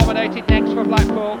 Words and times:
nominated 0.00 0.46
next 0.48 0.72
for 0.72 0.84
Blackpool. 0.84 1.36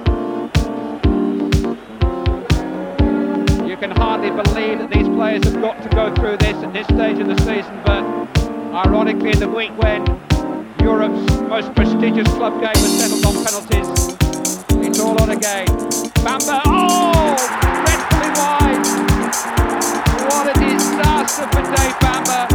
You 3.68 3.76
can 3.76 3.90
hardly 3.90 4.30
believe 4.30 4.78
that 4.78 4.90
these 4.90 5.08
players 5.08 5.44
have 5.44 5.60
got 5.60 5.82
to 5.82 5.88
go 5.90 6.14
through 6.14 6.38
this 6.38 6.56
at 6.64 6.72
this 6.72 6.86
stage 6.86 7.18
of 7.18 7.26
the 7.26 7.36
season, 7.44 7.82
but 7.84 8.02
ironically 8.72 9.32
in 9.32 9.40
the 9.40 9.48
week 9.48 9.72
when 9.76 10.06
Europe's 10.80 11.36
most 11.42 11.74
prestigious 11.74 12.28
club 12.34 12.54
game 12.54 12.80
was 12.82 12.98
settled 12.98 13.26
on 13.26 13.34
penalties, 13.44 13.88
it's 14.86 15.00
all 15.00 15.20
on 15.20 15.30
again. 15.30 15.66
Bamber, 16.24 16.60
oh, 16.64 17.36
wide. 18.36 18.86
What 20.28 20.56
a 20.56 20.60
disaster 20.60 21.46
for 21.52 21.62
Dave 21.76 22.00
Bamber. 22.00 22.45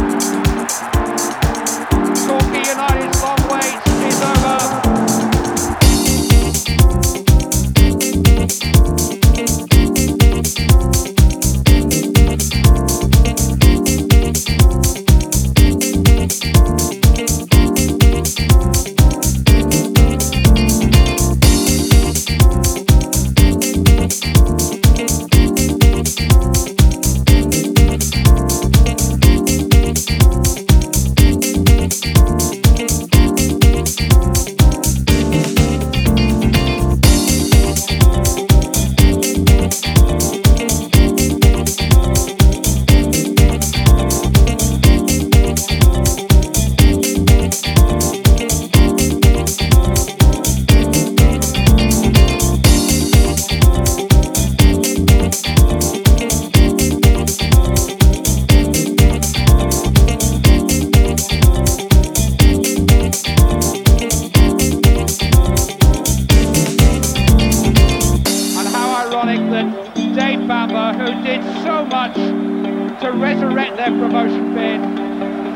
promotion 74.02 74.52
bid 74.52 74.80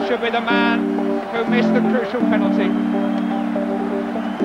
should 0.07 0.21
be 0.21 0.31
the 0.31 0.41
man 0.41 0.79
who 1.35 1.45
missed 1.51 1.75
the 1.75 1.81
crucial 1.91 2.21
penalty. 2.31 2.71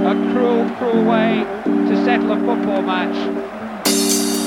A 0.02 0.14
cruel, 0.34 0.68
cruel 0.78 1.06
way 1.06 1.46
to 1.66 2.04
settle 2.04 2.32
a 2.32 2.38
football 2.38 2.82
match. 2.82 3.16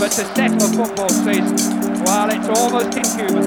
But 0.01 0.11
to 0.11 0.25
settle 0.35 0.61
a 0.61 0.71
football 0.77 1.09
season, 1.09 2.03
well, 2.03 2.31
it's 2.35 2.49
almost 2.49 2.99
inhuman. 2.99 3.47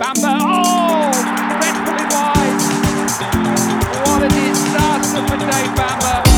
Bamber, 0.00 0.36
oh, 0.40 1.12
dreadfully 1.60 2.06
wide. 2.14 2.56
What 4.06 4.22
a 4.22 4.28
disaster 4.30 5.20
for 5.28 5.36
Dave 5.36 5.76
Bamber. 5.76 6.29